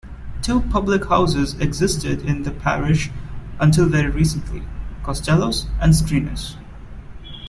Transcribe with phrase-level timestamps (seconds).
[0.41, 3.11] Two public houses existed in the parish
[3.59, 4.63] until very recently,
[5.03, 6.57] Costellos and Screenes.